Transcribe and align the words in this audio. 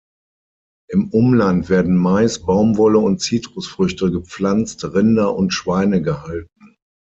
Im 0.89 1.09
Umland 1.11 1.69
werden 1.69 1.95
Mais, 1.95 2.39
Baumwolle 2.39 2.97
und 2.97 3.21
Zitrusfrüchte 3.21 4.09
gepflanzt, 4.09 4.83
Rinder 4.83 5.35
und 5.35 5.51
Schweine 5.53 6.01
gehalten. 6.01 6.75